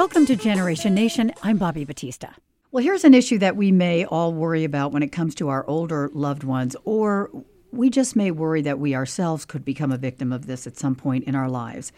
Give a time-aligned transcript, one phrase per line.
[0.00, 1.30] Welcome to Generation Nation.
[1.42, 2.34] I'm Bobbie Battista.
[2.72, 5.62] Well, here's an issue that we may all worry about when it comes to our
[5.66, 7.28] older loved ones, or
[7.70, 10.94] we just may worry that we ourselves could become a victim of this at some
[10.94, 11.92] point in our lives.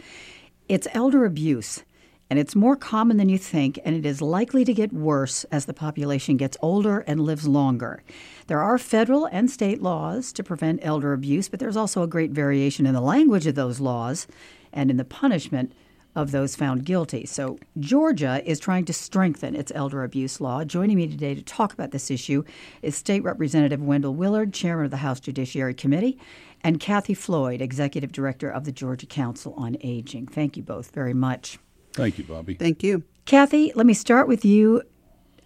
[0.69, 1.85] It's elder abuse,
[2.29, 5.67] and it's more common than you think, and it is likely to get worse as
[5.67, 8.03] the population gets older and lives longer.
[8.49, 12.33] There are federal and state laws to prevent elder abuse, but there's also a great
[12.33, 14.27] variation in the language of those laws
[14.73, 15.73] and in the punishment
[16.15, 17.27] of those found guilty.
[17.27, 20.65] So, Georgia is trying to strengthen its elder abuse law.
[20.65, 22.45] Joining me today to talk about this issue
[22.83, 26.19] is State Representative Wendell Willard, Chairman of the House Judiciary Committee,
[26.63, 30.27] and Kathy Floyd, Executive Director of the Georgia Council on Aging.
[30.27, 31.59] Thank you both very much.
[31.93, 32.55] Thank you, Bobbie.
[32.55, 33.05] Thank you.
[33.25, 34.83] Kathy, let me start with you.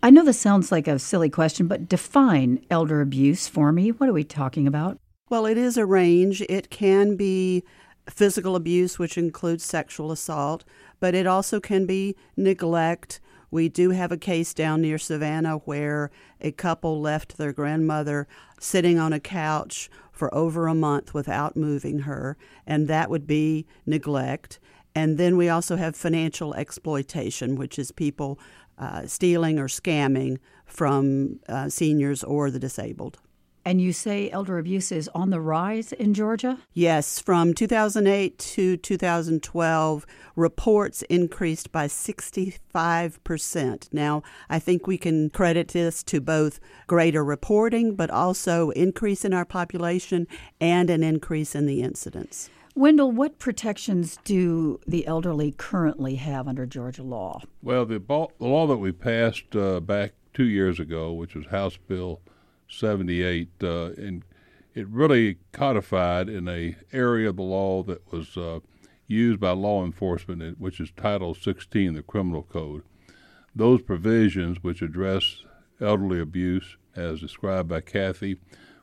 [0.02, 3.90] I know this sounds like a silly question, but define elder abuse for me.
[3.90, 4.98] What are we talking about?
[5.28, 6.42] Well, it is a range.
[6.42, 7.64] It can be
[8.08, 10.64] physical abuse, which includes sexual assault,
[11.00, 13.20] but it also can be neglect.
[13.50, 18.26] We do have a case down near Savannah where a couple left their grandmother
[18.60, 23.66] sitting on a couch for over a month without moving her, and that would be
[23.84, 24.58] neglect.
[24.94, 28.38] And then we also have financial exploitation, which is people
[28.78, 33.18] uh, stealing or scamming from uh, seniors or the disabled.
[33.66, 36.60] And you say elder abuse is on the rise in Georgia?
[36.72, 43.92] Yes, from 2008 to 2012, reports increased by 65%.
[43.92, 49.34] Now, I think we can credit this to both greater reporting, but also increase in
[49.34, 50.28] our population
[50.60, 52.48] and an increase in the incidents.
[52.76, 57.40] Wendell, what protections do the elderly currently have under Georgia law?
[57.64, 61.76] Well, the, the law that we passed uh, back two years ago, which was House
[61.76, 62.20] Bill
[62.68, 64.24] 78, uh, and
[64.74, 68.60] it really codified in a area of the law that was uh,
[69.06, 72.82] used by law enforcement, which is Title 16 of the Criminal Code.
[73.54, 75.44] Those provisions which address
[75.80, 78.38] elderly abuse, as described by Kathy,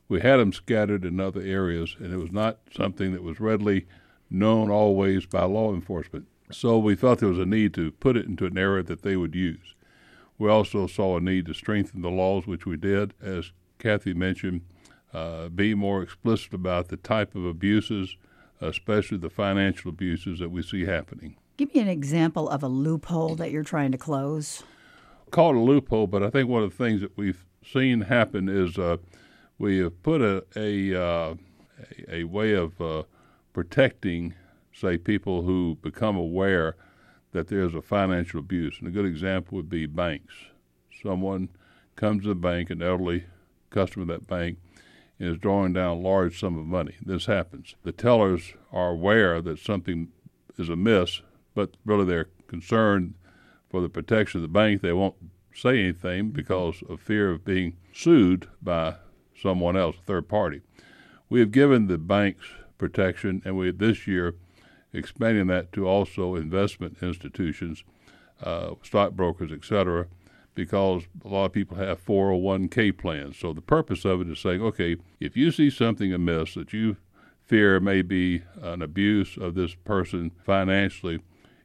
[0.08, 3.88] we had them scattered in other areas, and it was not something that was readily
[4.30, 6.28] known always by law enforcement.
[6.52, 9.16] So we felt there was a need to put it into an area that they
[9.16, 9.76] would use.
[10.38, 13.52] We also saw a need to strengthen the laws, which we did, as
[13.84, 14.62] Kathy mentioned,
[15.14, 18.16] uh, be more explicit about the type of abuses,
[18.62, 21.36] especially the financial abuses that we see happening.
[21.58, 24.64] Give me an example of a loophole that you're trying to close.
[25.32, 28.48] Call it a loophole, but I think one of the things that we've seen happen
[28.48, 28.98] is uh,
[29.60, 31.36] we have put a a, uh,
[32.08, 33.04] a, a, way of uh,
[33.52, 34.34] protecting,
[34.72, 36.78] say, people who become aware
[37.34, 38.78] that there's a financial abuse.
[38.80, 40.34] And a good example would be banks.
[41.02, 41.50] Someone
[41.96, 43.26] comes to the bank, an elderly
[43.74, 44.58] customer of that bank
[45.20, 46.96] is drawing down a large sum of money.
[47.04, 47.76] This happens.
[47.84, 50.10] The tellers are aware that something
[50.58, 51.22] is amiss,
[51.56, 53.16] but really they're concerned
[53.70, 54.82] for the protection of the bank.
[54.82, 55.16] They won't
[55.54, 58.96] say anything because of fear of being sued by
[59.40, 60.62] someone else, a third party.
[61.30, 62.46] We have given the banks
[62.78, 64.36] protection, and we this year
[64.94, 67.84] expanding that to also investment institutions,
[68.42, 70.08] uh, stockbrokers, etc
[70.56, 73.38] because a lot of people have 401k plans.
[73.38, 76.98] So the purpose of it is saying, okay, if you see something amiss that you
[77.46, 81.20] fear may be an abuse of this person financially,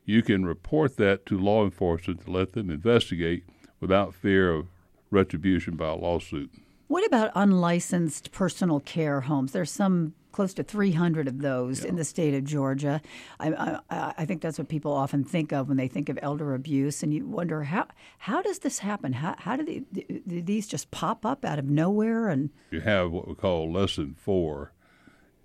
[0.04, 3.44] you can report that to law enforcement to let them investigate
[3.80, 4.68] without fear of
[5.10, 6.50] retribution by a lawsuit.
[6.88, 9.52] What about unlicensed personal care homes?
[9.52, 11.88] There's some close to 300 of those yeah.
[11.88, 13.00] in the state of Georgia.
[13.40, 16.54] I, I, I, think that's what people often think of when they think of elder
[16.54, 17.86] abuse, and you wonder how
[18.18, 19.14] how does this happen?
[19.14, 19.82] How how do, they,
[20.26, 22.28] do these just pop up out of nowhere?
[22.28, 24.72] And you have what we call less than four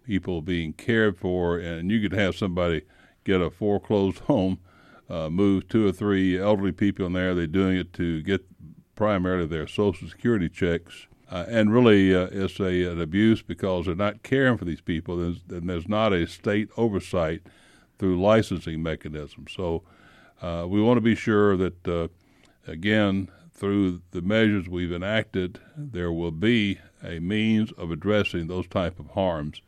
[0.05, 2.83] people being cared for, and you could have somebody
[3.23, 4.59] get a foreclosed home,
[5.09, 7.33] uh, move two or three elderly people in there.
[7.33, 8.45] They're doing it to get
[8.95, 13.95] primarily their Social Security checks uh, and really, uh, it's a, an abuse because they're
[13.95, 17.41] not caring for these people, there's, and there's not a state oversight
[17.97, 19.51] through licensing mechanisms.
[19.55, 19.83] So
[20.41, 22.07] uh, we want to be sure that, uh,
[22.67, 28.99] again, through the measures we've enacted, there will be a means of addressing those type
[28.99, 29.61] of harms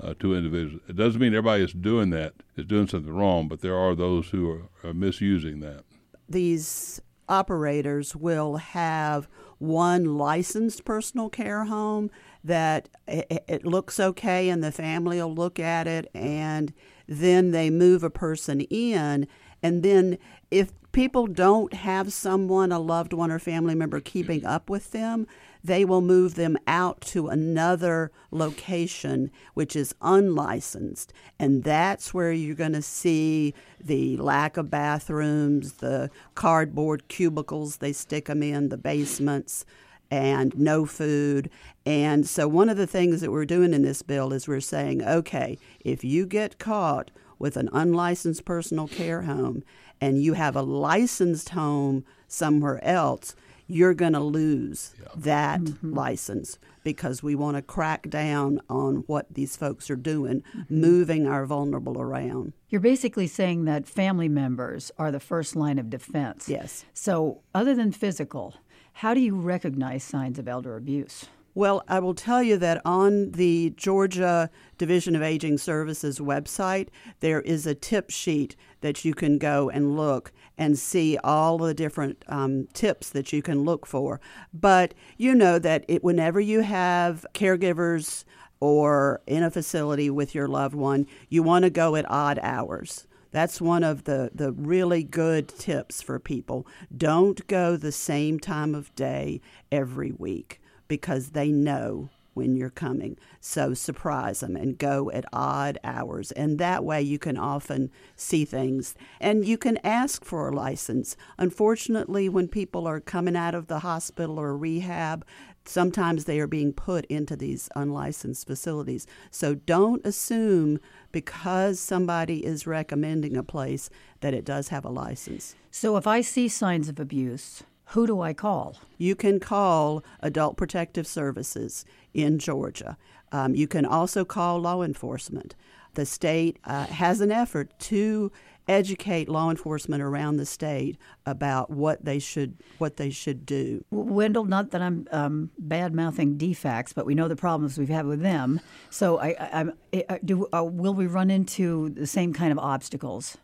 [0.00, 0.82] uh, to individuals.
[0.88, 4.28] It doesn't mean everybody is doing that is doing something wrong, but there are those
[4.30, 5.84] who are, are misusing that.
[6.28, 9.28] These operators will have
[9.58, 12.10] one licensed personal care home
[12.44, 16.72] that it, it, looks okay and the family will look at it and
[17.06, 19.26] then they move a person in.
[19.62, 20.18] And then
[20.50, 25.26] if people don't have someone, a loved one or family member, keeping up with them,
[25.62, 31.12] they will move them out to another location which is unlicensed.
[31.38, 37.92] And that's where you're going to see the lack of bathrooms, the cardboard cubicles they
[37.92, 39.64] stick them in, the basements,
[40.10, 41.50] and no food.
[41.84, 45.02] And so, one of the things that we're doing in this bill is we're saying,
[45.02, 49.62] okay, if you get caught with an unlicensed personal care home
[50.00, 53.34] and you have a licensed home somewhere else,
[53.66, 55.08] you're going to lose yeah.
[55.16, 55.94] that mm-hmm.
[55.94, 60.80] license because we want to crack down on what these folks are doing, mm-hmm.
[60.80, 62.54] moving our vulnerable around.
[62.70, 66.48] You're basically saying that family members are the first line of defense.
[66.48, 66.86] Yes.
[66.94, 68.54] So, other than physical,
[68.94, 71.26] how do you recognize signs of elder abuse?
[71.58, 76.86] Well, I will tell you that on the Georgia Division of Aging Services website,
[77.18, 81.74] there is a tip sheet that you can go and look and see all the
[81.74, 84.20] different um, tips that you can look for.
[84.54, 88.22] But you know that it, whenever you have caregivers
[88.60, 93.08] or in a facility with your loved one, you want to go at odd hours.
[93.32, 96.68] That's one of the, the really good tips for people.
[96.96, 99.40] Don't go the same time of day
[99.72, 103.18] every week because they know when you're coming.
[103.40, 106.30] So surprise them and go at odd hours.
[106.32, 108.94] And that way you can often see things.
[109.20, 111.16] And you can ask for a license.
[111.36, 115.26] Unfortunately, when people are coming out of the hospital or rehab,
[115.64, 119.06] sometimes they are being put into these unlicensed facilities.
[119.32, 120.78] So don't assume
[121.10, 123.90] because somebody is recommending a place
[124.20, 125.56] that it does have a license.
[125.72, 128.76] So if I see signs of abuse, who do I call?
[128.98, 132.96] You can call Adult Protective Services in Georgia.
[133.32, 135.54] Um, you can also call law enforcement.
[135.94, 138.30] The state uh, has an effort to
[138.68, 143.84] educate law enforcement around the state about what they should what they should do.
[143.90, 148.06] Wendell, not that I'm um, bad mouthing DFACS, but we know the problems we've had
[148.06, 148.60] with them.
[148.90, 149.64] So, I, I,
[149.94, 153.38] I uh, do uh, will we run into the same kind of obstacles?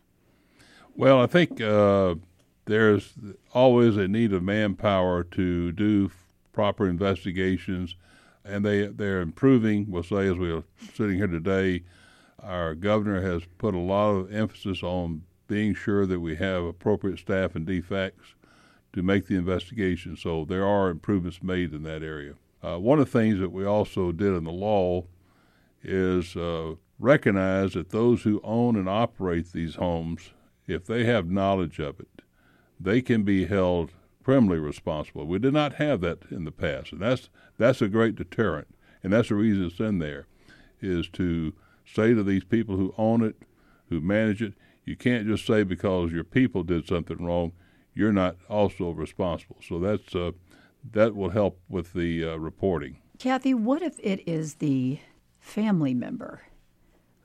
[0.95, 2.15] Well, I think uh,
[2.65, 3.13] there's
[3.53, 6.11] always a need of manpower to do
[6.51, 7.95] proper investigations,
[8.43, 9.89] and they they're improving.
[9.89, 10.63] We'll say as we are
[10.93, 11.83] sitting here today
[12.45, 17.19] our governor has put a lot of emphasis on being sure that we have appropriate
[17.19, 18.33] staff and DFACS
[18.93, 20.15] to make the investigation.
[20.15, 22.35] So there are improvements made in that area.
[22.63, 25.05] Uh, one of the things that we also did in the law
[25.83, 30.31] is uh, recognize that those who own and operate these homes,
[30.67, 32.21] if they have knowledge of it,
[32.79, 33.91] they can be held
[34.23, 35.25] criminally responsible.
[35.25, 38.67] We did not have that in the past, and that's that's a great deterrent,
[39.03, 40.27] and that's the reason it's in there,
[40.81, 41.53] is to
[41.85, 43.35] say to these people who own it,
[43.89, 47.51] who manage it, you can't just say because your people did something wrong,
[47.93, 49.57] you're not also responsible.
[49.67, 50.31] So that's uh,
[50.91, 52.97] that will help with the uh, reporting.
[53.17, 54.99] Kathy, what if it is the
[55.39, 56.41] family member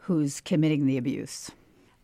[0.05, 1.51] who's committing the abuse?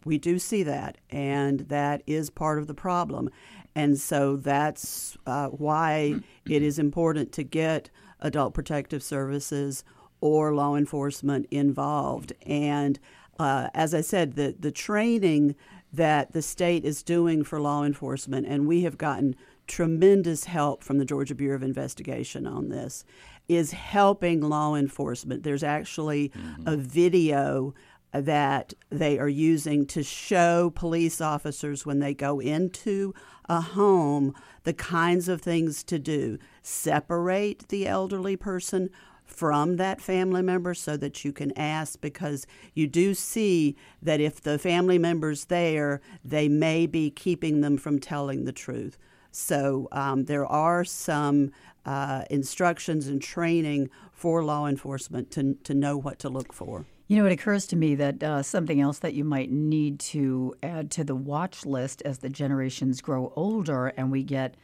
[0.07, 3.29] We do see that, and that is part of the problem.
[3.75, 9.85] And so that's uh, why it is important to get adult protective services
[10.21, 12.33] or law enforcement involved.
[12.47, 12.99] And
[13.39, 15.57] uh, as I said, the, the training
[15.93, 19.37] that the state is doing for law enforcement, and we have gotten
[19.67, 23.05] tremendous help from the Georgia Bureau of Investigation on this,
[23.49, 25.43] is helping law enforcement.
[25.43, 26.67] There's actually mm-hmm.
[26.67, 27.75] a video
[28.21, 33.15] that they are using to show police officers when they go into
[33.49, 36.39] a home the kinds of things to do.
[36.63, 38.91] Separate the elderly person
[39.25, 44.41] from that family member so that you can ask because you do see that if
[44.41, 48.97] the family member's there, they may be keeping them from telling the truth.
[49.33, 51.51] So um, there are some
[51.85, 56.87] uh, instructions and training for law enforcement to, to know what to look for.
[57.09, 60.55] You know, it occurs to me that uh, something else that you might need to
[60.63, 64.57] add to the watch list as the generations grow older and we get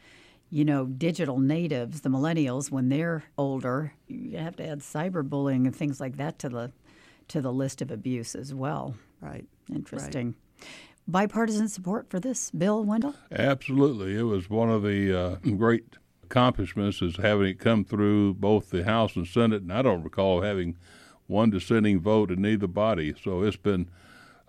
[0.53, 5.75] you know, digital natives, the millennials, when they're older, you have to add cyberbullying and
[5.75, 6.71] things like that to the
[7.29, 8.93] to the list of abuse as well.
[9.19, 9.45] Right.
[9.73, 10.35] Interesting.
[10.59, 10.67] Right.
[11.07, 13.15] Bipartisan support for this bill, Wendell?
[13.31, 14.15] Absolutely.
[14.15, 18.83] It was one of the uh, great accomplishments is having it come through both the
[18.83, 20.77] House and Senate, and I don't recall having
[21.27, 23.13] one dissenting vote in either body.
[23.23, 23.89] So it's been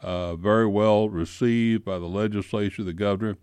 [0.01, 3.37] uh, very well received by the legislature, the governor.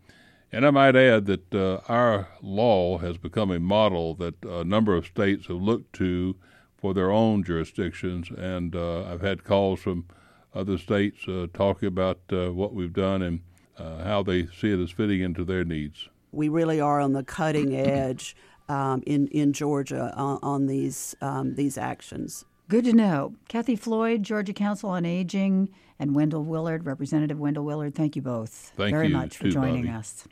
[0.52, 4.96] And I might add that uh, our law has become a model that a number
[4.96, 6.36] of states have looked to
[6.78, 8.30] for their own jurisdictions.
[8.30, 10.06] And uh, I've had calls from
[10.54, 13.22] other states uh, talking about uh, what we've done.
[13.22, 13.42] And
[13.82, 16.10] uh, how they see it as fitting into their needs.
[16.32, 18.36] We really are on the cutting edge
[18.70, 22.46] um, in in Georgia on, on these um, these actions.
[22.72, 23.36] Good to know.
[23.50, 25.68] Kathy Floyd, Georgia Council on Aging,
[26.00, 29.52] and Wendell Willard, Representative Wendell Willard, thank you both thank very you much for too,
[29.52, 29.98] joining Bobbie.
[29.98, 30.26] us.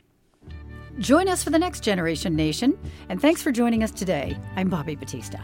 [0.98, 2.78] Join us for the next Generation Nation,
[3.10, 4.38] and thanks for joining us today.
[4.56, 5.38] I'm Bobbie Battista.